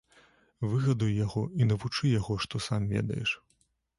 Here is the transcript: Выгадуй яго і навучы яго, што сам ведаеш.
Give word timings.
Выгадуй 0.71 1.11
яго 1.25 1.43
і 1.59 1.67
навучы 1.71 2.05
яго, 2.19 2.39
што 2.45 2.63
сам 2.69 2.81
ведаеш. 2.97 3.29